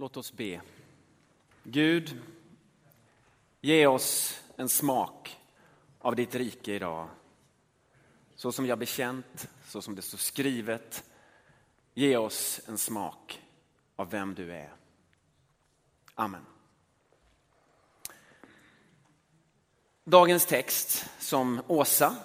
[0.00, 0.60] Låt oss be.
[1.62, 2.22] Gud,
[3.60, 5.38] ge oss en smak
[5.98, 7.08] av ditt rike idag.
[8.34, 11.04] Så som jag bekänt, så som det står skrivet.
[11.94, 13.42] Ge oss en smak
[13.96, 14.72] av vem du är.
[16.14, 16.46] Amen.
[20.04, 22.16] Dagens text som Åsa,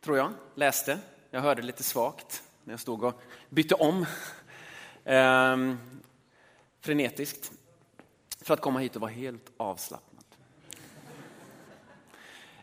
[0.00, 0.98] tror jag, läste.
[1.30, 4.06] Jag hörde lite svagt när jag stod och bytte om.
[5.04, 5.78] Ehm,
[6.84, 7.52] Frenetiskt.
[8.40, 10.24] För att komma hit och vara helt avslappnad.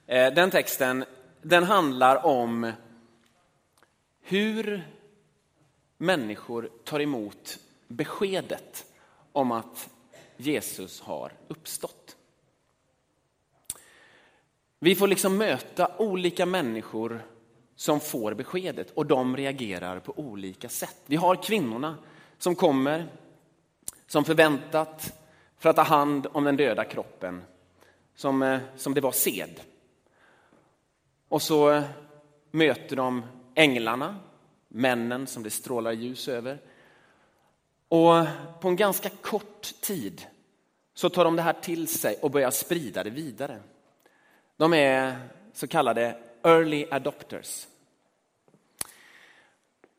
[0.08, 1.05] Eh, den texten
[1.41, 2.72] den handlar om
[4.22, 4.88] hur
[5.98, 8.86] människor tar emot beskedet
[9.32, 9.90] om att
[10.38, 12.18] Jesus har uppstått.
[14.80, 17.22] Vi får liksom möta olika människor
[17.76, 20.98] som får beskedet och de reagerar på olika sätt.
[21.05, 21.98] Vi har kvinnorna
[22.38, 23.08] som kommer
[24.12, 25.14] som förväntat
[25.58, 27.44] för att ta hand om den döda kroppen
[28.16, 29.62] som, eh, som det var sed.
[31.27, 31.84] Och så eh,
[32.52, 33.24] möter de
[33.55, 34.16] änglarna,
[34.68, 36.60] männen som det strålar ljus över.
[37.88, 38.26] Och
[38.62, 40.26] på en ganska kort tid
[40.94, 43.62] så tar de det här till sig och börjar sprida det vidare.
[44.57, 45.20] De är
[45.54, 47.68] så kallade early adopters.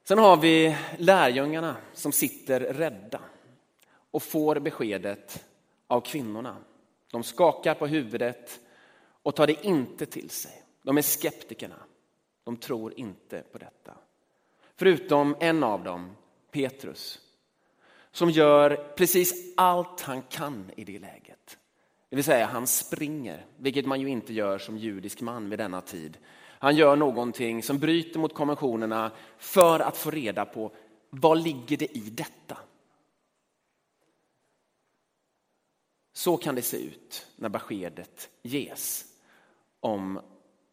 [0.05, 3.21] Sen har vi lärjungarna som sitter rädda
[4.13, 5.45] och får beskedet
[5.87, 6.57] av kvinnorna.
[7.11, 8.61] De skakar på huvudet
[9.23, 10.63] och tar det inte till sig.
[10.83, 11.77] De är skeptikerna.
[12.45, 13.95] De tror inte på detta.
[14.77, 16.17] Förutom en av dem,
[16.51, 17.21] Petrus,
[18.13, 21.59] som gör precis allt han kan i det läget.
[22.09, 25.81] Det vill säga, han springer, vilket man ju inte gör som judisk man vid denna
[25.81, 26.19] tid.
[26.59, 30.73] Han gör någonting som bryter mot konventionerna för att få reda på
[31.11, 32.59] vad ligger det i detta?
[36.13, 39.05] Så kan det se ut när beskedet ges
[39.81, 40.21] om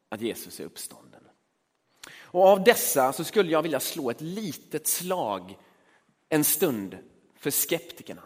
[0.10, 1.22] att Jesus är uppstånden.
[2.32, 5.58] Och av dessa så skulle jag vilja slå ett litet slag
[6.30, 6.98] en stund
[7.36, 8.22] för skeptikerna.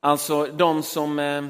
[0.00, 1.44] Alltså de som eh,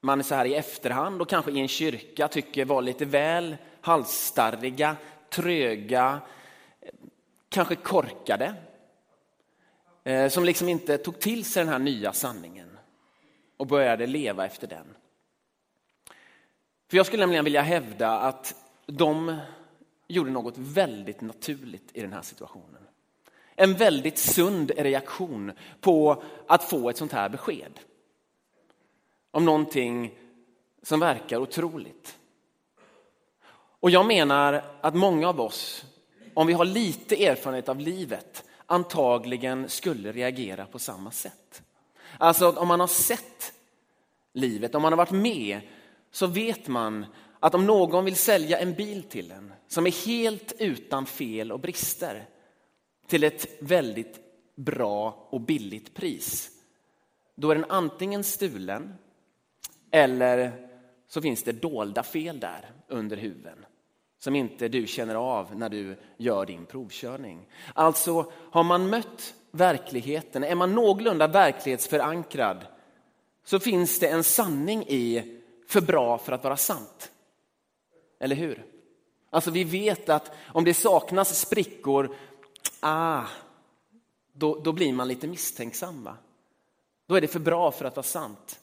[0.00, 4.96] man så här i efterhand och kanske i en kyrka tycker var lite väl halsstarriga,
[5.30, 6.20] tröga,
[6.80, 6.88] eh,
[7.48, 8.54] kanske korkade.
[10.06, 12.78] Eh, som liksom inte tog till sig den här nya sanningen
[13.56, 14.86] och började leva efter den.
[16.88, 18.54] För jag skulle nämligen vilja hävda att
[18.86, 19.36] de
[20.08, 22.82] gjorde något väldigt naturligt i den här situationen.
[23.54, 27.80] En väldigt sund reaktion på att få ett sånt här besked.
[29.30, 30.18] Om någonting
[30.82, 32.18] som verkar otroligt.
[33.80, 35.84] Och jag menar att många av oss,
[36.34, 41.62] om vi har lite erfarenhet av livet, antagligen skulle reagera på samma sätt.
[42.18, 43.52] Alltså om man har sett
[44.32, 45.60] livet, om man har varit med,
[46.10, 47.06] så vet man
[47.40, 51.60] att om någon vill sälja en bil till en som är helt utan fel och
[51.60, 52.28] brister
[53.06, 54.20] till ett väldigt
[54.56, 56.50] bra och billigt pris,
[57.34, 58.94] då är den antingen stulen
[59.90, 60.68] eller
[61.08, 63.66] så finns det dolda fel där under huven
[64.18, 67.48] som inte du känner av när du gör din provkörning.
[67.74, 72.66] Alltså, har man mött verkligheten, är man någorlunda verklighetsförankrad,
[73.44, 75.32] så finns det en sanning i
[75.68, 77.12] för bra för att vara sant.
[78.20, 78.66] Eller hur?
[79.30, 82.16] Alltså vi vet att om det saknas sprickor,
[82.80, 83.24] ah,
[84.32, 86.04] då, då blir man lite misstänksam.
[86.04, 86.16] Va?
[87.06, 88.60] Då är det för bra för att vara sant.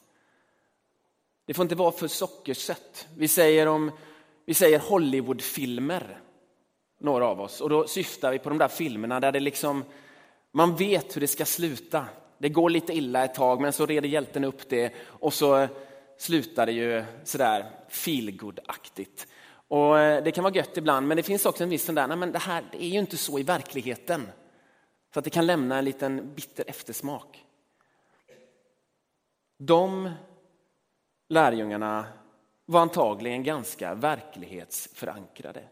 [1.46, 3.06] Det får inte vara för sockersött.
[3.16, 3.90] Vi säger om
[4.44, 6.20] vi säger Hollywoodfilmer,
[7.00, 9.84] några av oss, och då syftar vi på de där filmerna där det liksom,
[10.52, 12.06] man vet hur det ska sluta.
[12.38, 15.68] Det går lite illa ett tag, men så reder hjälten upp det och så
[16.18, 19.26] slutar det ju sådär feelgood-aktigt.
[19.68, 22.06] Och eh, det kan vara gött ibland, men det finns också en viss sån där,
[22.06, 24.28] nej men det här det är ju inte så i verkligheten.
[25.12, 27.44] Så att det kan lämna en liten bitter eftersmak.
[29.58, 30.10] De
[31.28, 32.04] lärjungarna
[32.66, 35.62] var antagligen ganska verklighetsförankrade.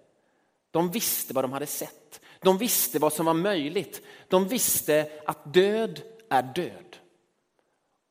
[0.70, 2.20] De visste vad de hade sett.
[2.40, 4.02] De visste vad som var möjligt.
[4.28, 6.96] De visste att död är död.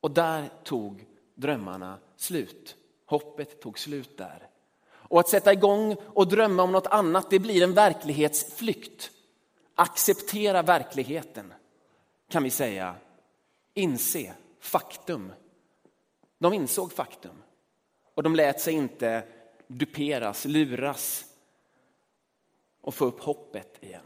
[0.00, 2.76] Och där tog drömmarna slut.
[3.06, 4.48] Hoppet tog slut där.
[4.90, 9.10] Och att sätta igång och drömma om något annat, det blir en verklighetsflykt.
[9.74, 11.52] Acceptera verkligheten,
[12.28, 12.94] kan vi säga.
[13.74, 15.32] Inse faktum.
[16.38, 17.41] De insåg faktum.
[18.14, 19.22] Och de lät sig inte
[19.66, 21.24] duperas, luras
[22.80, 24.04] och få upp hoppet igen.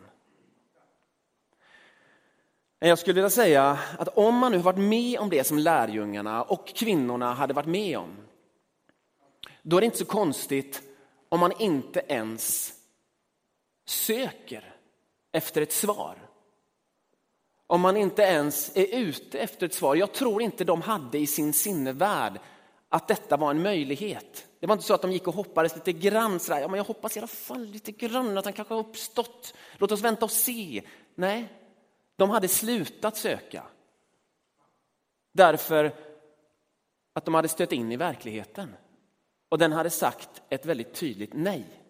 [2.79, 6.43] Jag skulle vilja säga att om man nu har varit med om det som lärjungarna
[6.43, 8.17] och kvinnorna hade varit med om,
[9.63, 10.83] då är det inte så konstigt
[11.29, 12.75] om man inte ens
[13.87, 14.75] söker
[15.33, 16.19] efter ett svar.
[17.67, 19.95] Om man inte ens är ute efter ett svar.
[19.95, 22.41] Jag tror inte de hade i sin sinnevärld
[22.89, 24.47] att detta var en möjlighet.
[24.61, 26.41] Det var inte så att de gick och hoppades lite grann.
[26.41, 29.55] Sådär, ja, men jag hoppas i alla fall lite grann att han kanske har uppstått.
[29.77, 30.83] Låt oss vänta och se.
[31.15, 31.49] Nej,
[32.17, 33.67] de hade slutat söka.
[35.33, 35.97] Därför
[37.13, 38.77] att de hade stött in i verkligheten.
[39.49, 41.83] Och den hade sagt ett väldigt tydligt nej.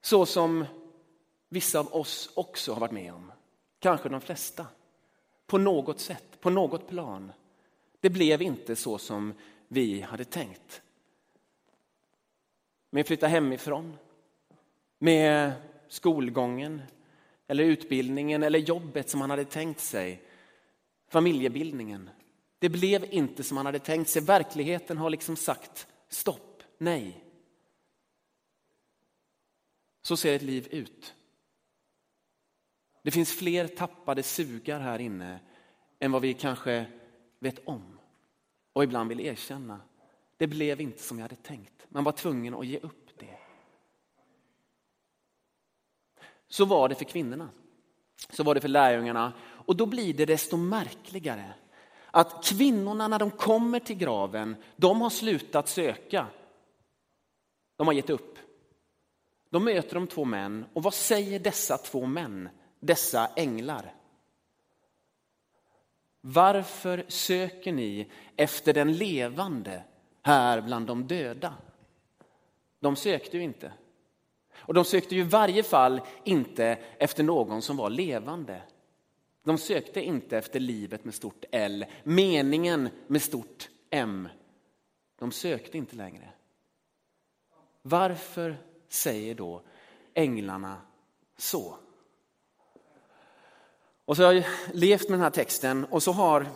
[0.00, 0.64] Så som
[1.48, 3.32] vissa av oss också har varit med om.
[3.78, 4.66] Kanske de flesta.
[5.46, 7.32] På något sätt, på något plan.
[8.00, 9.34] Det blev inte så som
[9.68, 10.82] vi hade tänkt.
[12.90, 13.96] Med att flytta hemifrån,
[14.98, 15.52] med
[15.88, 16.82] skolgången,
[17.46, 20.22] eller utbildningen eller jobbet som man hade tänkt sig.
[21.08, 22.10] Familjebildningen.
[22.58, 24.22] Det blev inte som man hade tänkt sig.
[24.22, 27.24] Verkligheten har liksom sagt stopp, nej.
[30.02, 31.14] Så ser ett liv ut.
[33.02, 35.40] Det finns fler tappade sugar här inne
[35.98, 36.86] än vad vi kanske
[37.38, 37.98] vet om
[38.72, 39.80] och ibland vill erkänna.
[40.36, 41.86] Det blev inte som jag hade tänkt.
[41.88, 43.38] Man var tvungen att ge upp det.
[46.48, 47.48] Så var det för kvinnorna.
[48.30, 49.32] Så var det för lärjungarna.
[49.40, 51.54] Och då blir det desto märkligare
[52.10, 56.26] att kvinnorna när de kommer till graven, de har slutat söka.
[57.76, 58.38] De har gett upp.
[59.50, 62.48] De möter de två män och vad säger dessa två män,
[62.80, 63.94] dessa änglar?
[66.20, 69.84] Varför söker ni efter den levande
[70.22, 71.54] här bland de döda?
[72.80, 73.72] De sökte ju inte.
[74.54, 78.62] Och de sökte ju i varje fall inte efter någon som var levande.
[79.44, 84.28] De sökte inte efter livet med stort L, meningen med stort M.
[85.18, 86.28] De sökte inte längre.
[87.82, 88.56] Varför
[88.88, 89.62] säger då
[90.14, 90.80] änglarna
[91.36, 91.78] så?
[94.08, 96.46] Och så har jag levt med den här texten och så har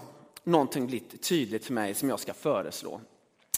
[0.45, 3.01] någonting blivit tydligt för mig som jag ska föreslå.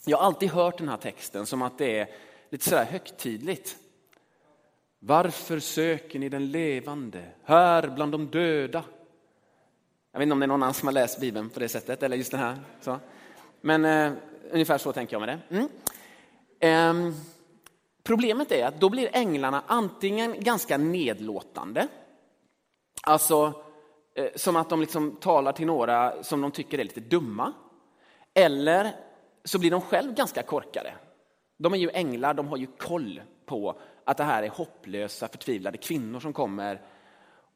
[0.04, 2.08] Jag har alltid hört den här texten som att det är
[2.50, 3.76] lite sådär högtidligt.
[4.98, 8.84] Varför söker ni den levande här bland de döda?
[10.12, 12.02] Jag vet inte om det är någon annan som har läst Bibeln på det sättet,
[12.02, 12.58] eller just den här.
[12.80, 12.98] Så.
[13.60, 14.12] Men eh,
[14.50, 15.66] ungefär så tänker jag med det.
[16.60, 17.08] Mm.
[17.08, 17.14] Eh,
[18.02, 21.88] problemet är att då blir änglarna antingen ganska nedlåtande,
[23.02, 23.64] alltså
[24.14, 27.52] Eh, som att de liksom talar till några som de tycker är lite dumma,
[28.34, 28.94] eller
[29.44, 30.94] så blir de själv ganska korkade.
[31.56, 35.78] De är ju änglar, de har ju koll på att det här är hopplösa, förtvivlade
[35.78, 36.82] kvinnor som kommer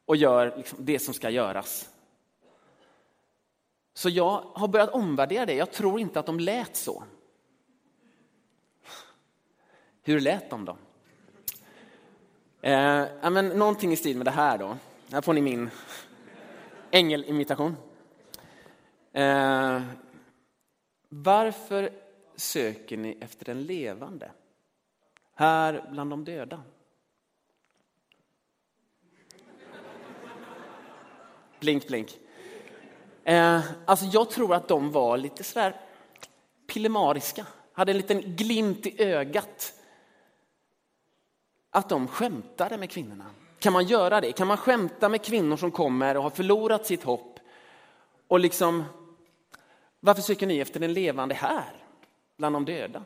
[0.07, 1.89] och gör liksom det som ska göras.
[3.95, 5.55] Så jag har börjat omvärdera det.
[5.55, 7.05] Jag tror inte att de lät så.
[10.03, 10.77] Hur lät de då?
[12.61, 14.77] Eh, men, någonting i stil med det här då.
[15.13, 15.71] Här får ni min
[16.91, 17.77] ängelimitation.
[19.13, 19.83] Eh,
[21.09, 21.91] varför
[22.37, 24.31] söker ni efter den levande?
[25.39, 26.63] här bland de döda.
[31.61, 32.19] Blink, blink.
[33.25, 35.81] Eh, alltså jag tror att de var lite sådär
[36.67, 39.75] pillemariska, hade en liten glimt i ögat.
[41.71, 43.27] Att de skämtade med kvinnorna.
[43.59, 44.33] Kan man göra det?
[44.33, 47.41] Kan man skämta med kvinnor som kommer och har förlorat sitt hopp?
[48.29, 48.85] Och liksom,
[50.01, 51.85] varför söker ni efter den levande här,
[52.37, 53.03] bland de döda?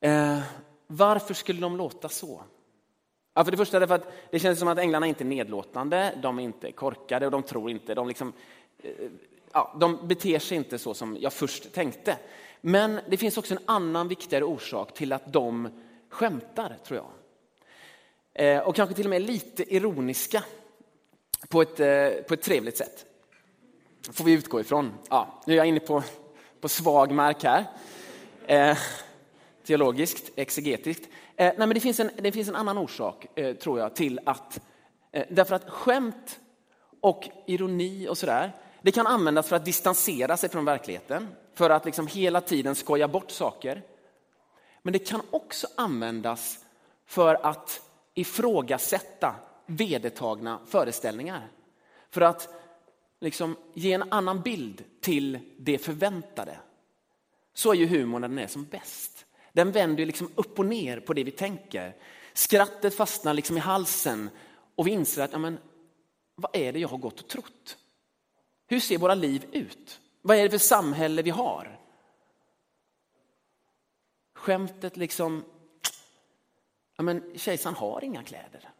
[0.00, 0.38] Eh,
[0.86, 2.42] varför skulle de låta så?
[3.34, 6.38] Ja, för det första därför att det känns som att änglarna inte är nedlåtande, de
[6.38, 8.32] är inte korkade och de tror inte, de, liksom,
[8.78, 8.90] eh,
[9.52, 12.16] ja, de beter sig inte så som jag först tänkte.
[12.60, 15.68] Men det finns också en annan viktigare orsak till att de
[16.08, 17.10] skämtar, tror jag.
[18.38, 20.44] Eh, och kanske till och med lite ironiska
[21.48, 23.04] på ett, eh, på ett trevligt sätt.
[24.12, 24.92] får vi utgå ifrån.
[25.10, 26.02] Ja, nu är jag inne på,
[26.60, 27.64] på svag mark här.
[28.46, 28.78] Eh,
[29.66, 31.04] teologiskt, exegetiskt.
[31.36, 34.20] Eh, nej, men det, finns en, det finns en annan orsak, eh, tror jag, till
[34.26, 34.60] att...
[35.12, 36.40] Eh, därför att skämt
[37.00, 38.52] och ironi och sådär,
[38.82, 43.08] det kan användas för att distansera sig från verkligheten, för att liksom hela tiden skoja
[43.08, 43.82] bort saker.
[44.82, 46.58] Men det kan också användas
[47.06, 47.82] för att
[48.18, 49.34] ifrågasätta
[49.66, 51.48] vedertagna föreställningar.
[52.10, 52.48] För att
[53.20, 56.58] liksom ge en annan bild till det förväntade.
[57.54, 59.26] Så är ju humorn när den är som bäst.
[59.52, 61.96] Den vänder liksom upp och ner på det vi tänker.
[62.32, 64.30] Skrattet fastnar liksom i halsen
[64.74, 65.58] och vi inser att ja, men,
[66.34, 67.78] vad är det jag har gått och trott?
[68.66, 70.00] Hur ser våra liv ut?
[70.22, 71.80] Vad är det för samhälle vi har?
[74.34, 75.44] Skämtet liksom,
[76.98, 78.70] ja men kejsaren har inga kläder.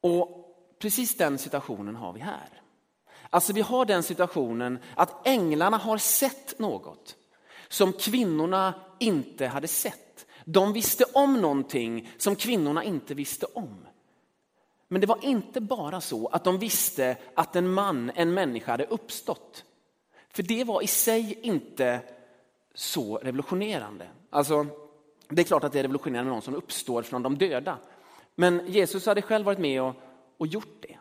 [0.00, 2.62] Och precis den situationen har vi här.
[3.30, 7.16] Alltså vi har den situationen att änglarna har sett något
[7.68, 10.26] som kvinnorna inte hade sett.
[10.44, 13.86] De visste om någonting som kvinnorna inte visste om.
[14.88, 18.86] Men det var inte bara så att de visste att en man, en människa hade
[18.86, 19.64] uppstått.
[20.28, 22.00] För det var i sig inte
[22.74, 24.08] så revolutionerande.
[24.36, 24.66] Alltså,
[25.28, 27.78] det är klart att det är revolutionerande med någon som uppstår från de döda.
[28.34, 29.94] Men Jesus hade själv varit med och,
[30.38, 30.98] och gjort det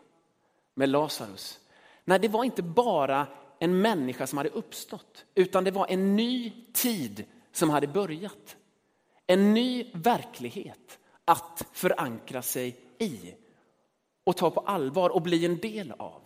[0.73, 1.59] med Lazarus.
[2.03, 3.27] Nej, det var inte bara
[3.59, 8.57] en människa som hade uppstått, utan det var en ny tid som hade börjat.
[9.27, 13.33] En ny verklighet att förankra sig i
[14.23, 16.24] och ta på allvar och bli en del av.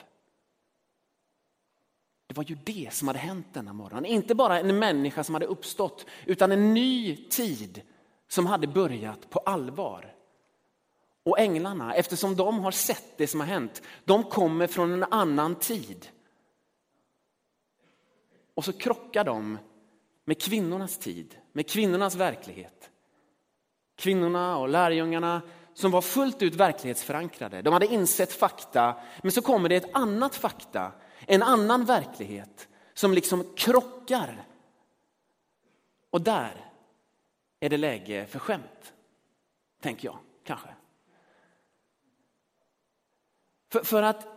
[2.29, 4.05] Det var ju det som hade hänt denna morgon.
[4.05, 7.81] Inte bara en människa som hade uppstått, utan en ny tid
[8.27, 10.15] som hade börjat på allvar.
[11.23, 15.55] Och änglarna, eftersom de har sett det som har hänt, de kommer från en annan
[15.55, 16.07] tid.
[18.53, 19.57] Och så krockar de
[20.25, 22.89] med kvinnornas tid, med kvinnornas verklighet.
[23.95, 25.41] Kvinnorna och lärjungarna
[25.73, 27.61] som var fullt ut verklighetsförankrade.
[27.61, 30.91] De hade insett fakta, men så kommer det ett annat fakta,
[31.25, 34.45] en annan verklighet som liksom krockar.
[36.09, 36.71] Och där
[37.59, 38.93] är det läge för skämt,
[39.81, 40.69] tänker jag kanske.
[43.71, 44.27] För, för att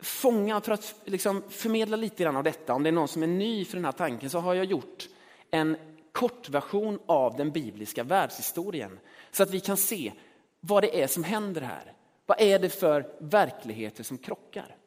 [0.00, 3.26] fånga, för att liksom förmedla lite grann av detta, om det är någon som är
[3.26, 5.08] ny för den här tanken, så har jag gjort
[5.50, 5.76] en
[6.12, 8.98] kortversion av den bibliska världshistorien.
[9.30, 10.12] Så att vi kan se
[10.60, 11.92] vad det är som händer här.
[12.26, 14.77] Vad är det för verkligheter som krockar?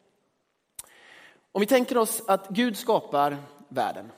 [1.51, 4.12] Om vi tänker oss att Gud skapar världen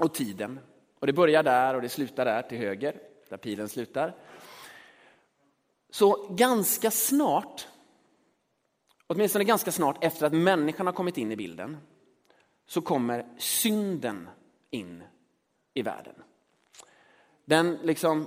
[0.00, 0.60] och tiden.
[0.98, 4.14] Och det börjar där och det slutar där till höger, där pilen slutar.
[5.90, 7.66] Så ganska snart
[9.06, 11.76] åtminstone ganska snart efter att människan har kommit in i bilden,
[12.66, 14.28] så kommer synden
[14.70, 15.04] in
[15.74, 16.14] i världen.
[17.44, 18.26] Den liksom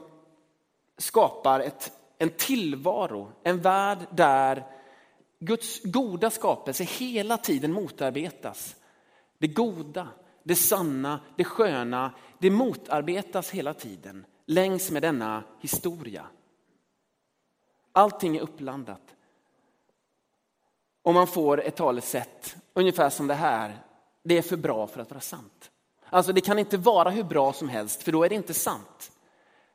[0.98, 4.66] skapar ett, en tillvaro, en värld där
[5.40, 8.76] Guds goda skapelse hela tiden motarbetas.
[9.38, 10.08] Det goda,
[10.44, 16.26] det sanna, det sköna, det motarbetas hela tiden längs med denna historia.
[17.92, 19.16] Allting är uppblandat.
[21.02, 23.78] Och man får ett talesätt ungefär som det här.
[24.24, 25.72] Det är för bra för att vara sant.
[26.10, 29.12] Alltså det kan inte vara hur bra som helst för då är det inte sant.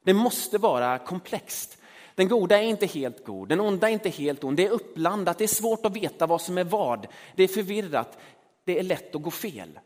[0.02, 1.78] Det måste vara komplext.
[2.14, 4.57] Den goda är inte helt god, den onda är inte helt ond.
[4.57, 7.07] Det är uppblandat, det är svårt att veta vad som är vad.
[7.37, 8.19] Det är förvirrat,
[8.64, 9.78] det är lätt att gå fel.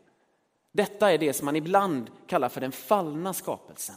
[0.71, 3.95] Detta är det som man ibland kallar för den fallna skapelsen.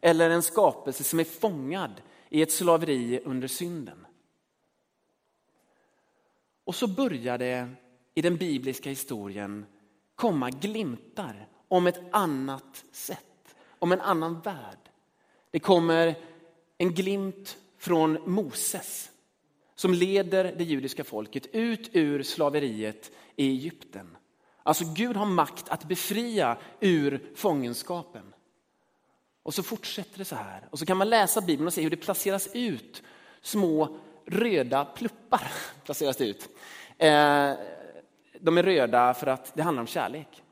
[0.00, 4.06] Eller en skapelse som är fångad i ett slaveri under synden.
[6.64, 7.68] Och så börjar det
[8.14, 9.66] i den bibliska historien
[10.14, 14.78] komma glimtar om ett annat sätt, om en annan värld.
[15.50, 16.14] Det kommer
[16.78, 19.10] en glimt från Moses
[19.74, 24.16] som leder det judiska folket ut ur slaveriet i Egypten.
[24.62, 28.34] Alltså Gud har makt att befria ur fångenskapen.
[29.42, 30.68] Och så fortsätter det så här.
[30.70, 33.02] Och så kan man läsa Bibeln och se hur det placeras ut
[33.40, 35.52] små röda pluppar
[35.84, 36.48] placeras det ut.
[36.98, 37.52] Eh,
[38.40, 40.42] de är röda för att det handlar om kärlek.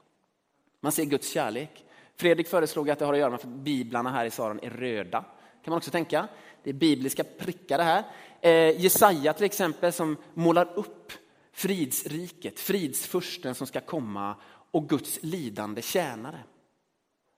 [0.80, 1.84] Man ser Guds kärlek.
[2.16, 5.24] Fredrik föreslog att det har att göra med att biblarna här i Saron är röda.
[5.64, 6.28] kan man också tänka.
[6.62, 8.04] Det är bibliska prickar det här.
[8.40, 11.12] Eh, Jesaja till exempel som målar upp
[11.52, 14.36] fridsriket, fridsfursten som ska komma
[14.70, 16.38] och Guds lidande tjänare.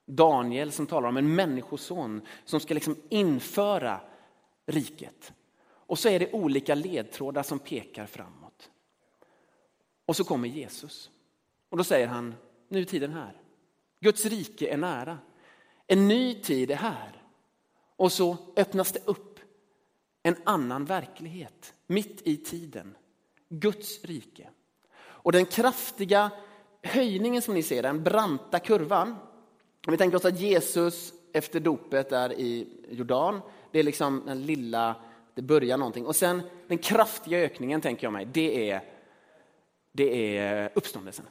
[0.05, 4.01] Daniel som talar om en människoson som ska liksom införa
[4.65, 5.33] riket.
[5.63, 8.69] Och så är det olika ledtrådar som pekar framåt.
[10.05, 11.09] Och så kommer Jesus.
[11.69, 12.35] Och då säger han,
[12.67, 13.41] nu är tiden här.
[13.99, 15.17] Guds rike är nära.
[15.87, 17.20] En ny tid är här.
[18.01, 19.39] Och så öppnas det upp
[20.23, 22.95] en annan verklighet mitt i tiden.
[23.49, 24.49] Guds rike.
[24.99, 26.31] Och den kraftiga
[26.83, 29.15] höjningen som ni ser, den branta kurvan.
[29.87, 33.41] Om vi tänker oss att Jesus efter dopet är i Jordan,
[33.71, 34.95] det är liksom den lilla
[35.35, 36.05] det börjar någonting.
[36.05, 38.83] Och sen den kraftiga ökningen, tänker jag mig, det är,
[39.91, 41.25] det är uppståndelsen.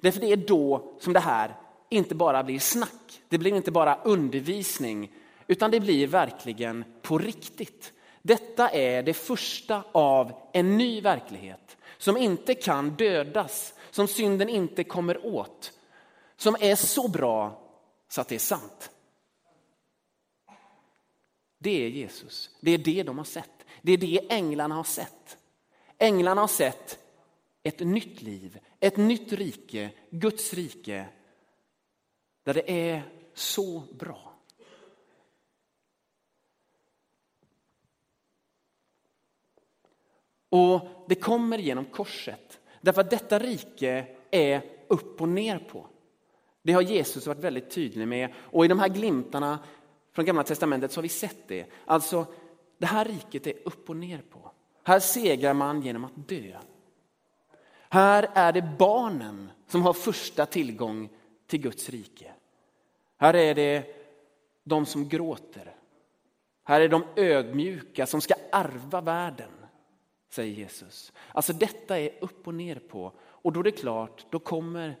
[0.00, 1.56] Därför det är då som det här
[1.88, 5.12] inte bara blir snack, det blir inte bara undervisning,
[5.48, 7.92] utan det blir verkligen på riktigt.
[8.22, 14.84] Detta är det första av en ny verklighet som inte kan dödas, som synden inte
[14.84, 15.72] kommer åt,
[16.36, 17.62] som är så bra
[18.08, 18.90] så att det är sant.
[21.58, 22.50] Det är Jesus.
[22.60, 23.66] Det är det de har sett.
[23.82, 25.38] Det är det änglarna har sett.
[25.98, 26.98] Änglarna har sett
[27.62, 31.06] ett nytt liv, ett nytt rike, Guds rike,
[32.42, 33.02] där det är
[33.34, 34.37] så bra.
[40.50, 45.86] Och det kommer genom korset, därför att detta rike är upp och ner på.
[46.62, 49.58] Det har Jesus varit väldigt tydlig med och i de här glimtarna
[50.12, 51.66] från Gamla Testamentet så har vi sett det.
[51.84, 52.26] Alltså,
[52.78, 54.50] det här riket är upp och ner på.
[54.82, 56.56] Här segrar man genom att dö.
[57.88, 61.08] Här är det barnen som har första tillgång
[61.46, 62.32] till Guds rike.
[63.16, 63.84] Här är det
[64.64, 65.74] de som gråter.
[66.64, 69.57] Här är de ödmjuka som ska ärva världen,
[70.28, 71.12] säger Jesus.
[71.32, 73.12] Alltså detta är upp och ner på.
[73.20, 74.98] Och då är det klart, då kommer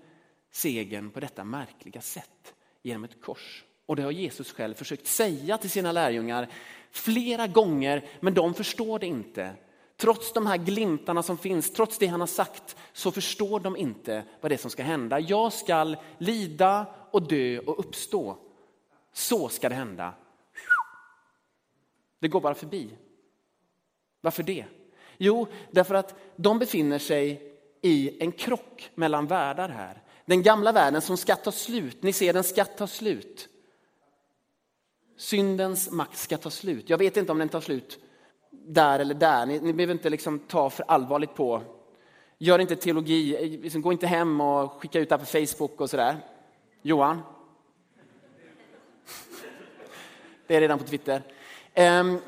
[0.50, 3.64] segern på detta märkliga sätt genom ett kors.
[3.86, 6.48] Och det har Jesus själv försökt säga till sina lärjungar
[6.90, 9.54] flera gånger, men de förstår det inte.
[9.96, 14.24] Trots de här glimtarna som finns, trots det han har sagt, så förstår de inte
[14.40, 15.20] vad det är som ska hända.
[15.20, 18.38] Jag ska lida och dö och uppstå.
[19.12, 20.14] Så ska det hända.
[22.18, 22.90] Det går bara förbi.
[24.20, 24.64] Varför det?
[25.18, 27.42] Jo, därför att de befinner sig
[27.82, 30.02] i en krock mellan världar här.
[30.24, 33.48] Den gamla världen som ska ta slut, ni ser den ska ta slut.
[35.16, 36.90] Syndens makt ska ta slut.
[36.90, 37.98] Jag vet inte om den tar slut
[38.50, 39.46] där eller där.
[39.46, 41.62] Ni, ni behöver inte liksom ta för allvarligt på.
[42.38, 45.90] Gör inte teologi, liksom, gå inte hem och skicka ut det här på Facebook och
[45.90, 46.16] sådär.
[46.82, 47.20] Johan?
[50.46, 51.22] Det är redan på Twitter.
[51.76, 52.20] Um,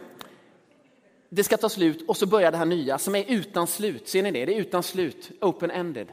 [1.31, 4.09] det ska ta slut och så börjar det här nya som är utan slut.
[4.09, 4.45] Ser ni det?
[4.45, 6.09] Det är utan slut, open-ended.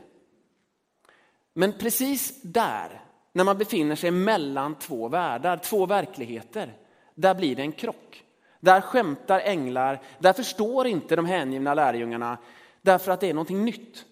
[1.54, 3.02] Men precis där,
[3.34, 6.78] när man befinner sig mellan två världar, två verkligheter,
[7.15, 8.24] där blir det en krock.
[8.60, 12.38] Där skämtar änglar, där förstår inte de hängivna lärjungarna
[12.82, 14.06] därför att det är någonting nytt.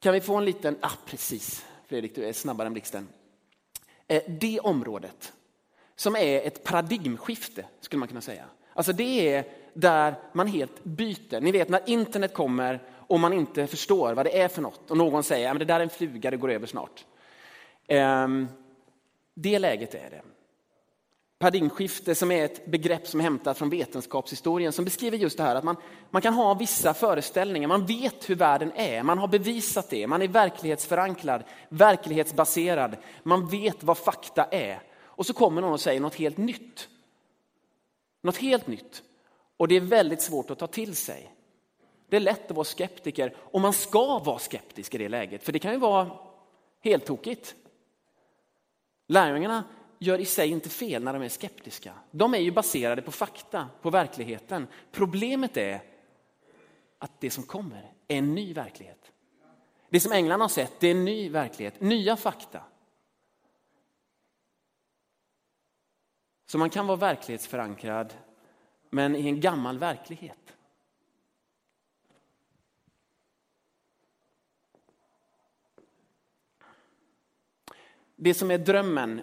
[0.00, 3.08] Kan vi få en liten, ah precis, Fredrik du är snabbare än blixten.
[4.06, 5.32] Eh, det området
[5.96, 8.44] som är ett paradigmskifte skulle man kunna säga.
[8.74, 11.40] Alltså det är där man helt byter.
[11.40, 14.96] Ni vet när internet kommer och man inte förstår vad det är för något och
[14.96, 17.04] någon säger att det där är en fluga, det går över snart.
[17.86, 18.48] Ehm,
[19.34, 20.22] det läget är det.
[21.38, 25.56] Paradigmskifte som är ett begrepp som är hämtat från vetenskapshistorien som beskriver just det här
[25.56, 25.76] att man,
[26.10, 30.22] man kan ha vissa föreställningar, man vet hur världen är, man har bevisat det, man
[30.22, 34.82] är verklighetsförankrad, verklighetsbaserad, man vet vad fakta är.
[35.00, 36.88] Och så kommer någon och säger något helt nytt.
[38.22, 39.02] Något helt nytt.
[39.56, 41.34] Och det är väldigt svårt att ta till sig.
[42.08, 45.52] Det är lätt att vara skeptiker och man ska vara skeptisk i det läget, för
[45.52, 46.10] det kan ju vara
[46.80, 47.54] helt tokigt.
[49.08, 49.64] Lärjungarna
[49.98, 51.94] gör i sig inte fel när de är skeptiska.
[52.10, 54.66] De är ju baserade på fakta, på verkligheten.
[54.92, 55.82] Problemet är
[56.98, 59.12] att det som kommer är en ny verklighet.
[59.90, 62.62] Det som änglarna har sett, det är en ny verklighet, nya fakta.
[66.52, 68.14] Så man kan vara verklighetsförankrad,
[68.90, 70.56] men i en gammal verklighet.
[78.16, 79.20] Det som är drömmen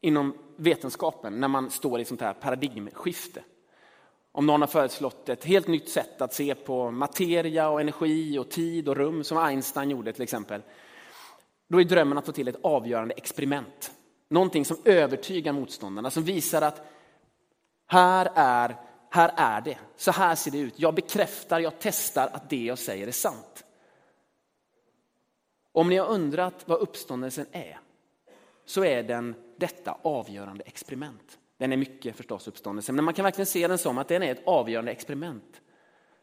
[0.00, 3.42] inom vetenskapen när man står i sånt här paradigmskifte.
[4.32, 8.50] Om någon har föreslått ett helt nytt sätt att se på materia och energi och
[8.50, 10.62] tid och rum som Einstein gjorde till exempel.
[11.68, 13.92] Då är drömmen att få till ett avgörande experiment.
[14.28, 16.86] Någonting som övertygar motståndarna, som visar att
[17.86, 18.76] här är,
[19.10, 20.74] här är det, så här ser det ut.
[20.76, 23.64] Jag bekräftar, jag testar att det jag säger är sant.
[25.72, 27.80] Om ni har undrat vad uppståndelsen är,
[28.64, 31.38] så är den detta avgörande experiment.
[31.58, 34.32] Den är mycket förstås uppståndelsen, men man kan verkligen se den som att den är
[34.32, 35.60] ett avgörande experiment.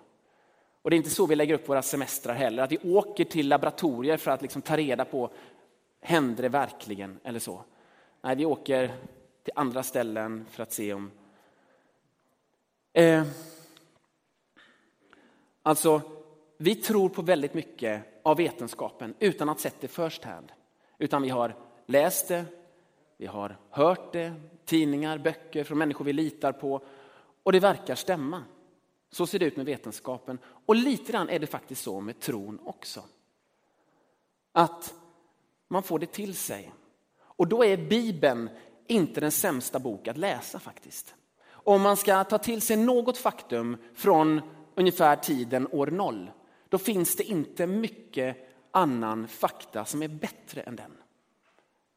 [0.82, 3.48] Och det är inte så vi lägger upp våra semestrar heller, att vi åker till
[3.48, 5.30] laboratorier för att liksom ta reda på,
[6.00, 7.64] händer det verkligen eller så?
[8.22, 8.94] Nej, vi åker
[9.44, 11.10] till andra ställen för att se om...
[12.92, 13.26] Eh,
[15.62, 16.00] alltså,
[16.56, 20.52] vi tror på väldigt mycket av vetenskapen utan att sett det first hand.
[20.98, 22.44] Utan vi har läst det,
[23.16, 26.80] vi har hört det, tidningar, böcker från människor vi litar på
[27.42, 28.44] och det verkar stämma.
[29.10, 32.60] Så ser det ut med vetenskapen och lite grann är det faktiskt så med tron
[32.64, 33.02] också.
[34.52, 34.94] Att
[35.68, 36.72] man får det till sig.
[37.18, 38.50] Och då är Bibeln
[38.86, 41.14] inte den sämsta bok att läsa faktiskt.
[41.50, 44.40] Om man ska ta till sig något faktum från
[44.74, 46.30] ungefär tiden år noll,
[46.68, 48.36] då finns det inte mycket
[48.70, 50.90] annan fakta som är bättre än den.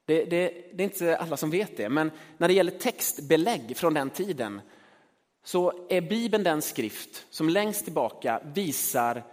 [0.06, 3.94] Det, det, det, är inte alla som vet det, men när det gäller textbelägg från
[3.94, 4.62] den tiden
[5.44, 9.24] så är Bibeln den skrift som längst tillbaka visar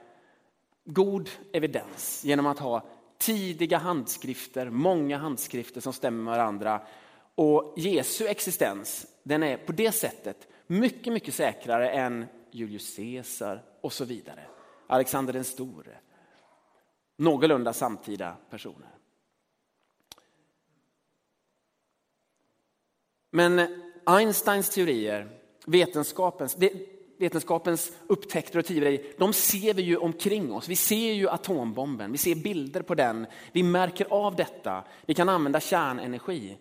[0.84, 2.82] god evidens genom att ha
[3.18, 6.80] tidiga handskrifter, många handskrifter som stämmer med varandra.
[7.34, 13.92] Och Jesu existens, den är på det sättet mycket, mycket säkrare än Julius Caesar och
[13.92, 14.46] så vidare.
[14.86, 15.98] Alexander den store.
[17.16, 18.88] Någorlunda samtida personer.
[23.30, 26.56] Men Einsteins teorier vetenskapens,
[27.18, 30.68] vetenskapens upptäckter och teorier, de ser vi ju omkring oss.
[30.68, 35.28] Vi ser ju atombomben, vi ser bilder på den, vi märker av detta, vi kan
[35.28, 36.58] använda kärnenergi.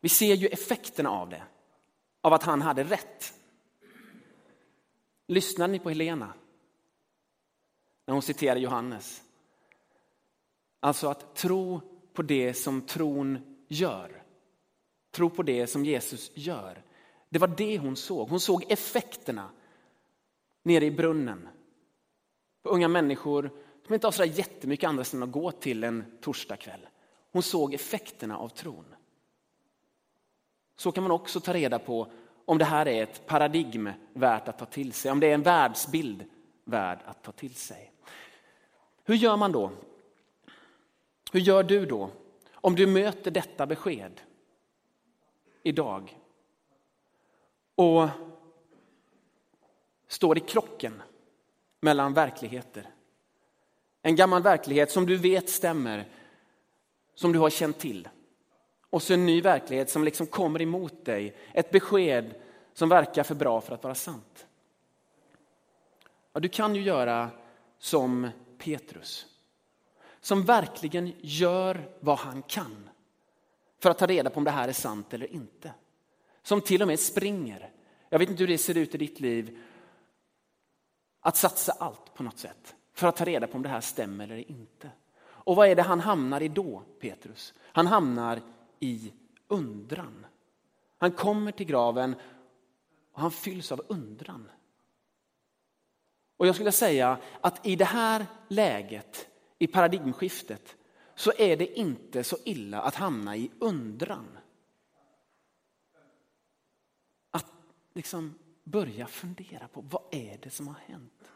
[0.00, 1.42] Vi ser ju effekterna av det,
[2.20, 3.34] av att han hade rätt.
[5.26, 6.34] Lyssnade ni på Helena?
[8.06, 9.22] När hon citerade Johannes.
[10.80, 11.80] Alltså att tro
[12.12, 14.22] på det som tron gör.
[15.10, 16.82] Tro på det som Jesus gör.
[17.28, 18.28] Det var det hon såg.
[18.28, 19.50] Hon såg effekterna
[20.62, 21.48] nere i brunnen.
[22.62, 23.50] På unga människor
[23.86, 26.88] som inte har så jättemycket andra ställen att gå till en torsdagkväll.
[27.32, 28.94] Hon såg effekterna av tron.
[30.80, 32.12] Så kan man också ta reda på
[32.44, 35.42] om det här är ett paradigm värt att ta till sig, om det är en
[35.42, 36.24] världsbild
[36.64, 37.92] värd att ta till sig.
[39.04, 39.70] Hur gör man då?
[41.32, 42.10] Hur gör du då
[42.52, 44.20] om du möter detta besked
[45.62, 46.16] idag?
[47.80, 48.08] och
[50.08, 51.02] står i krocken
[51.80, 52.86] mellan verkligheter.
[54.02, 56.08] En gammal verklighet som du vet stämmer,
[57.14, 58.08] som du har känt till.
[58.90, 61.36] Och så en ny verklighet som liksom kommer emot dig.
[61.52, 62.34] Ett besked
[62.72, 64.46] som verkar för bra för att vara sant.
[66.32, 67.30] Ja, du kan ju göra
[67.78, 69.26] som Petrus.
[70.20, 72.90] Som verkligen gör vad han kan
[73.78, 75.72] för att ta reda på om det här är sant eller inte.
[76.42, 77.70] Som till och med springer.
[78.08, 79.58] Jag vet inte hur det ser ut i ditt liv.
[81.20, 84.24] Att satsa allt på något sätt för att ta reda på om det här stämmer
[84.24, 84.90] eller inte.
[85.22, 87.54] Och vad är det han hamnar i då, Petrus?
[87.60, 88.40] Han hamnar
[88.80, 89.12] i
[89.48, 90.26] undran.
[90.98, 92.14] Han kommer till graven
[93.12, 94.50] och han fylls av undran.
[96.36, 100.76] Och jag skulle säga att i det här läget, i paradigmskiftet,
[101.14, 104.38] så är det inte så illa att hamna i undran.
[107.30, 107.52] Att
[107.94, 111.30] liksom börja fundera på vad är det som har hänt?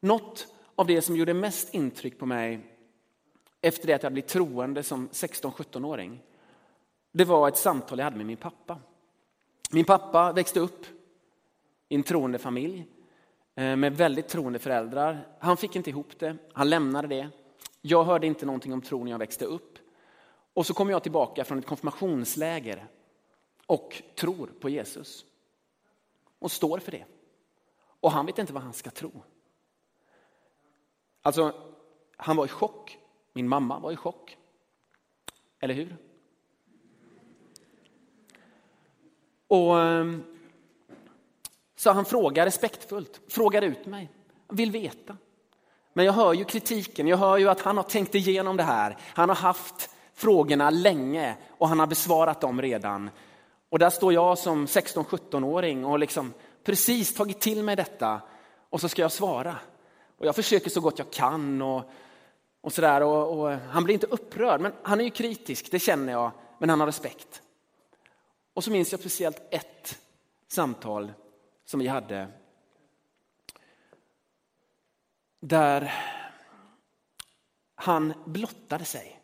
[0.00, 2.76] Något av det som gjorde mest intryck på mig
[3.60, 6.22] efter det att jag blev troende som 16-17-åring,
[7.12, 8.78] det var ett samtal jag hade med min pappa.
[9.70, 10.86] Min pappa växte upp
[11.88, 12.86] i en troende familj
[13.54, 15.26] eh, med väldigt troende föräldrar.
[15.38, 17.28] Han fick inte ihop det, han lämnade det.
[17.80, 19.78] Jag hörde inte någonting om tron när jag växte upp.
[20.54, 22.86] Och så kom jag tillbaka från ett konfirmationsläger
[23.66, 25.24] och tror på Jesus.
[26.38, 27.04] Och står för det.
[28.00, 29.22] Och han vet inte vad han ska tro.
[31.22, 31.52] Alltså,
[32.16, 32.98] han var i chock.
[33.32, 34.36] Min mamma var i chock.
[35.60, 35.96] Eller hur?
[39.48, 40.22] Och ehm,
[41.76, 44.10] Så han frågar respektfullt, frågar ut mig,
[44.48, 45.16] vill veta.
[45.92, 48.96] Men jag hör ju kritiken, jag hör ju att han har tänkt igenom det här.
[49.14, 53.10] Han har haft frågorna länge och han har besvarat dem redan.
[53.68, 56.32] Och där står jag som 16-17-åring och liksom
[56.64, 58.20] precis tagit till mig detta
[58.70, 59.56] och så ska jag svara.
[60.18, 61.90] Och jag försöker så gott jag kan och,
[62.60, 63.00] och sådär.
[63.02, 66.32] Och, och, han blir inte upprörd, men han är ju kritisk, det känner jag.
[66.58, 67.42] men han har respekt.
[68.54, 69.98] Och så minns jag speciellt ett
[70.48, 71.12] samtal
[71.64, 72.28] som vi hade
[75.40, 75.92] där
[77.74, 79.20] han blottade sig.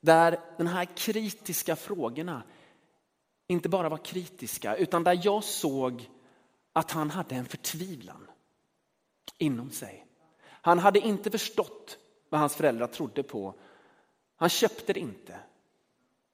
[0.00, 2.42] Där de här kritiska frågorna
[3.46, 6.10] inte bara var kritiska, utan där jag såg
[6.72, 8.30] att han hade en förtvivlan
[9.38, 10.06] inom sig.
[10.48, 11.98] Han hade inte förstått
[12.28, 13.54] vad hans föräldrar trodde på.
[14.36, 15.40] Han köpte det inte.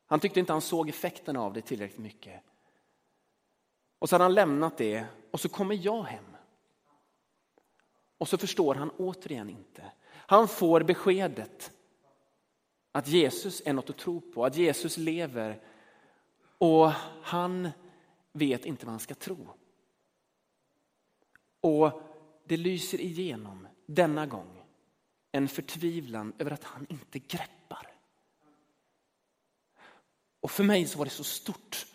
[0.07, 2.43] Han tyckte inte han såg effekten av det tillräckligt mycket.
[3.99, 6.37] Och så hade han lämnat det och så kommer jag hem.
[8.19, 9.93] Och så förstår han återigen inte.
[10.13, 11.73] Han får beskedet
[12.93, 15.61] att Jesus är något att tro på, att Jesus lever
[16.59, 16.91] och
[17.23, 17.71] han
[18.33, 19.49] vet inte vad han ska tro.
[21.61, 22.03] Och
[22.45, 24.64] det lyser igenom denna gång
[25.35, 27.89] en förtvivlan över att han inte greppar.
[30.41, 31.87] Och för mig så var det så stort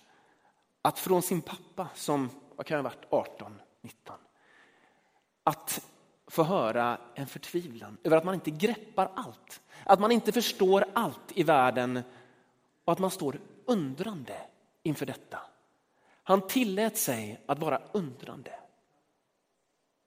[0.81, 4.15] att från sin pappa som, vad kan jag ha varit, 18, 19,
[5.43, 5.85] att
[6.27, 9.61] få höra en förtvivlan över att man inte greppar allt.
[9.83, 12.03] Att man inte förstår allt i världen
[12.85, 14.41] och att man står undrande
[14.83, 15.39] inför detta.
[16.23, 18.59] Han tillät sig att vara undrande.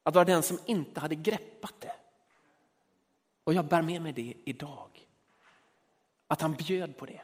[0.03, 2.02] Att vara den som inte hade greppat det.
[3.45, 5.09] Och jag bär med mig det idag.
[6.27, 7.21] Att han bjöd på det.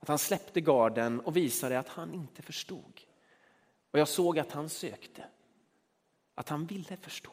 [0.00, 3.00] Att han släppte garden och visade att han inte förstod.
[3.90, 5.24] Och jag såg att han sökte.
[6.34, 7.32] Att han ville förstå.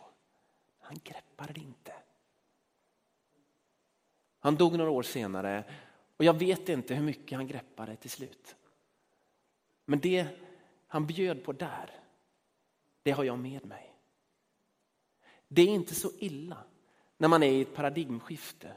[0.80, 1.94] Han greppade det inte.
[4.40, 5.64] Han dog några år senare
[6.18, 8.56] och jag vet inte hur mycket han greppade till slut.
[9.86, 10.28] Men det
[10.88, 12.00] han bjöd på där,
[13.04, 13.96] det har jag med mig.
[15.48, 16.64] Det är inte så illa
[17.20, 18.74] när man är i ett paradigmskifte,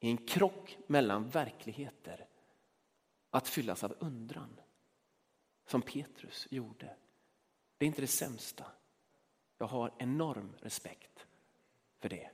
[0.00, 2.26] i en krock mellan verkligheter,
[3.30, 4.60] att fyllas av undran,
[5.66, 6.96] som Petrus gjorde.
[7.78, 8.64] Det är inte det sämsta.
[9.58, 11.26] Jag har enorm respekt
[11.98, 12.30] för det.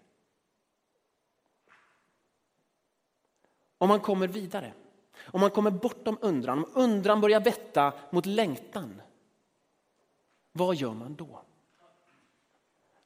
[3.79, 4.72] Om man kommer vidare,
[5.18, 9.03] om man kommer bortom undran, om undran börjar vetta mot längtan,
[10.53, 11.42] vad gör man då?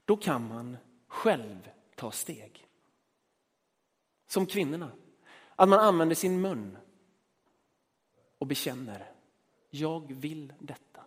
[0.05, 2.67] Då kan man själv ta steg.
[4.27, 4.93] Som kvinnorna,
[5.57, 6.79] att man använder sin mun
[8.39, 9.13] och bekänner,
[9.71, 11.05] jag vill detta.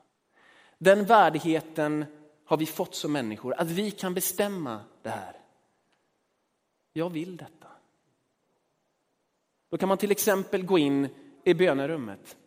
[0.77, 2.06] Den värdigheten
[2.45, 5.41] har vi fått som människor, att vi kan bestämma det här.
[6.93, 7.67] Jag vill detta.
[9.69, 11.10] Då kan man till exempel gå in
[11.43, 12.38] i bönerummet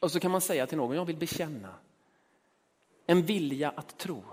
[0.00, 1.74] och så kan man säga till någon, jag vill bekänna
[3.06, 4.24] en vilja att tro,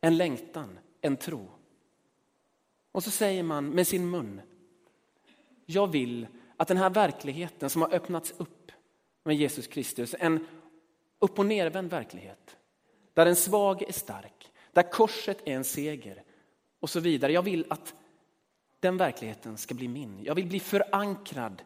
[0.00, 1.50] en längtan, en tro.
[2.92, 4.40] Och så säger man med sin mun,
[5.66, 8.72] jag vill att den här verkligheten som har öppnats upp
[9.24, 10.46] med Jesus Kristus, en
[11.18, 12.56] upp och nervänd verklighet,
[13.14, 16.22] där en svag är stark, där korset är en seger
[16.80, 17.32] och så vidare.
[17.32, 17.94] Jag vill att
[18.80, 20.22] den verkligheten ska bli min.
[20.22, 21.62] Jag vill bli förankrad,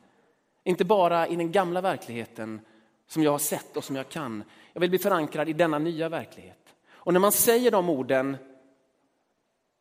[0.64, 2.60] inte bara i den gamla verkligheten
[3.06, 4.44] som jag har sett och som jag kan.
[4.72, 6.74] Jag vill bli förankrad i denna nya verklighet.
[6.90, 8.36] Och när man säger de orden,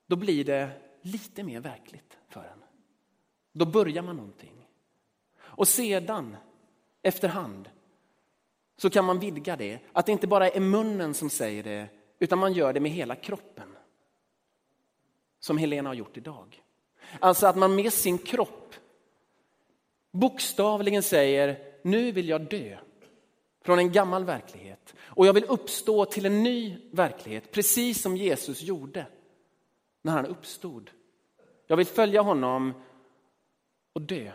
[0.08, 0.70] då blir det
[1.02, 2.64] lite mer verkligt för en.
[3.54, 4.68] Då börjar man någonting.
[5.40, 6.38] Och sedan,
[7.02, 7.70] efterhand,
[8.78, 9.80] så kan man vidga det.
[9.94, 11.88] Att det inte bara är munnen som säger det,
[12.20, 13.76] utan man gör det med hela kroppen.
[15.40, 16.64] Som Helena har gjort idag.
[17.20, 18.76] Alltså att man med sin kropp
[20.12, 22.78] bokstavligen säger, nu vill jag dö
[23.62, 28.62] från en gammal verklighet och jag vill uppstå till en ny verklighet, precis som Jesus
[28.62, 29.06] gjorde
[30.02, 30.92] när han uppstod.
[31.68, 32.74] Jag vill följa honom
[33.94, 34.32] och dö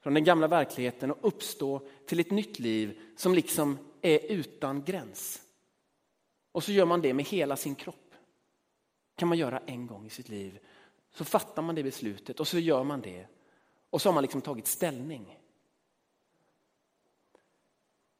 [0.00, 5.42] från den gamla verkligheten och uppstå till ett nytt liv som liksom är utan gräns.
[6.52, 8.14] Och så gör man det med hela sin kropp.
[9.14, 10.58] kan man göra en gång i sitt liv.
[11.10, 13.26] Så fattar man det beslutet och så gör man det.
[13.90, 15.38] Och så har man liksom tagit ställning.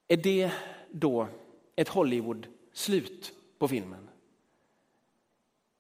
[0.09, 0.53] Är det
[0.91, 1.29] då
[1.77, 4.09] ett Hollywood-slut på filmen?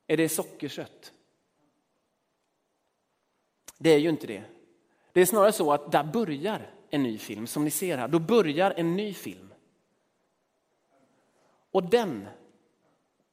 [0.06, 1.12] Är det sockersött?
[3.78, 4.44] Det är ju inte det.
[5.12, 8.08] Det är snarare så att där börjar en ny film, som ni ser här.
[8.08, 9.54] Då börjar en ny film.
[11.70, 12.28] Och den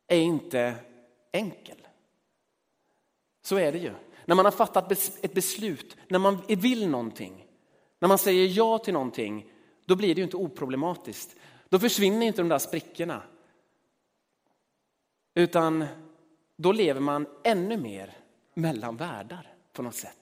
[0.07, 0.75] är inte
[1.31, 1.87] enkel.
[3.41, 3.93] Så är det ju.
[4.25, 7.47] När man har fattat ett beslut, när man vill någonting,
[7.99, 9.51] när man säger ja till någonting,
[9.85, 11.35] då blir det ju inte oproblematiskt.
[11.69, 13.21] Då försvinner inte de där sprickorna.
[15.33, 15.85] Utan
[16.61, 18.17] då lever man ännu mer
[18.53, 20.17] mellan världar på något sätt.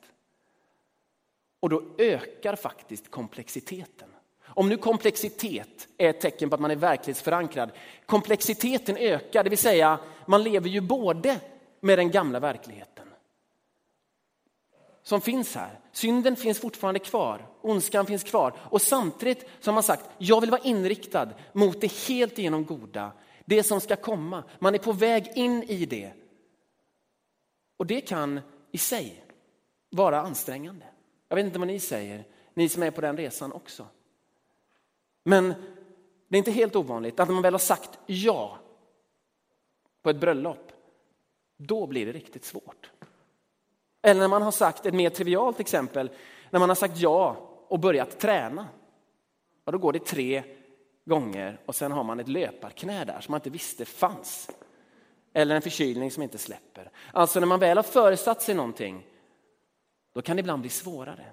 [1.59, 4.09] Och då ökar faktiskt komplexiteten.
[4.45, 7.71] Om nu komplexitet är ett tecken på att man är verklighetsförankrad,
[8.05, 11.39] komplexiteten ökar, det vill säga man lever ju både
[11.79, 13.07] med den gamla verkligheten
[15.03, 15.79] som finns här.
[15.91, 20.61] Synden finns fortfarande kvar, ondskan finns kvar och samtidigt som man sagt, jag vill vara
[20.61, 23.11] inriktad mot det helt igenom goda,
[23.45, 24.43] det som ska komma.
[24.59, 26.11] Man är på väg in i det.
[27.77, 28.39] Och det kan
[28.71, 29.23] i sig
[29.89, 30.85] vara ansträngande.
[31.27, 33.87] Jag vet inte vad ni säger, ni som är på den resan också.
[35.23, 35.53] Men
[36.27, 38.57] det är inte helt ovanligt att när man väl har sagt ja
[40.01, 40.71] på ett bröllop,
[41.57, 42.91] då blir det riktigt svårt.
[44.01, 46.09] Eller när man har sagt ett mer trivialt exempel,
[46.49, 47.35] när man har sagt ja
[47.67, 48.67] och börjat träna.
[49.63, 50.43] Och då går det tre
[51.05, 54.49] gånger och sen har man ett löparknä där som man inte visste fanns.
[55.37, 56.91] Eller en förkylning som inte släpper.
[57.13, 59.07] Alltså när man väl har föresatt sig någonting,
[60.13, 61.25] då kan det ibland bli svårare.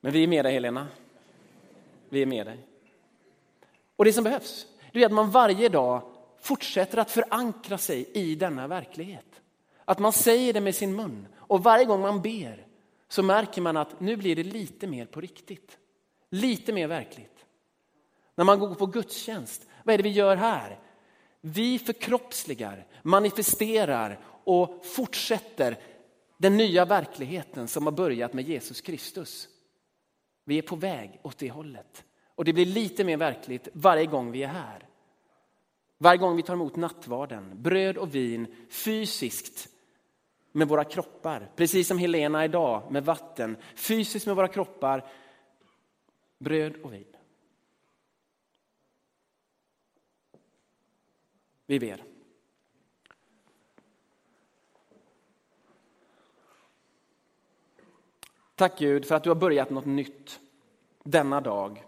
[0.00, 0.88] Men vi är med dig Helena.
[2.08, 2.66] Vi är med dig.
[3.96, 6.02] Och det som behövs, det är att man varje dag
[6.40, 9.40] fortsätter att förankra sig i denna verklighet.
[9.84, 12.66] Att man säger det med sin mun och varje gång man ber
[13.08, 15.79] så märker man att nu blir det lite mer på riktigt.
[16.30, 17.44] Lite mer verkligt.
[18.34, 20.78] När man går på gudstjänst, vad är det vi gör här?
[21.40, 25.78] Vi förkroppsligar, manifesterar och fortsätter
[26.36, 29.48] den nya verkligheten som har börjat med Jesus Kristus.
[30.44, 32.04] Vi är på väg åt det hållet.
[32.34, 34.86] Och det blir lite mer verkligt varje gång vi är här.
[35.98, 39.68] Varje gång vi tar emot nattvarden, bröd och vin fysiskt
[40.52, 41.50] med våra kroppar.
[41.56, 43.56] Precis som Helena idag med vatten.
[43.76, 45.04] Fysiskt med våra kroppar,
[46.40, 47.16] bröd och vin.
[51.66, 52.04] Vi ber.
[58.54, 60.40] Tack Gud för att du har börjat något nytt
[61.02, 61.84] denna dag.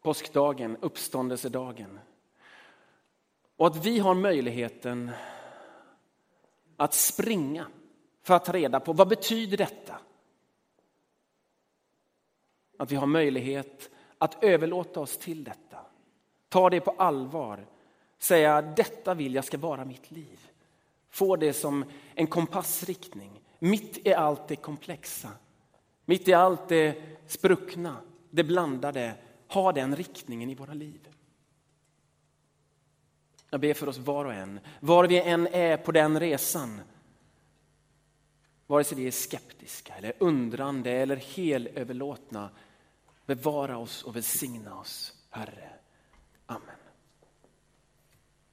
[0.00, 2.00] Påskdagen, uppståndelsedagen.
[3.56, 5.10] Och att vi har möjligheten
[6.76, 7.66] att springa
[8.22, 10.00] för att ta reda på vad betyder detta?
[12.76, 15.78] Att vi har möjlighet att överlåta oss till detta.
[16.48, 17.66] Ta det på allvar.
[18.18, 20.50] Säga detta vill jag ska vara mitt liv.
[21.10, 21.84] Få det som
[22.14, 23.40] en kompassriktning.
[23.58, 25.30] Mitt i allt det komplexa.
[26.04, 27.96] Mitt i allt det spruckna,
[28.30, 29.14] det blandade.
[29.48, 31.08] Ha den riktningen i våra liv.
[33.50, 36.80] Jag ber för oss var och en, var vi än är på den resan.
[38.66, 42.50] Vare sig vi är skeptiska, eller undrande eller helöverlåtna.
[43.26, 45.70] Bevara oss och välsigna oss, Herre.
[46.46, 46.73] Amen.